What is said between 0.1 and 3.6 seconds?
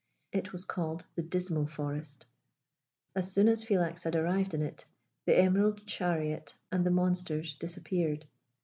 It was called the Dismal Forest. As soon